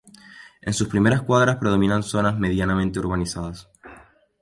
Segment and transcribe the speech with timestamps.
[0.63, 3.69] En sus primeras cuadras predominan zonas medianamente urbanizadas.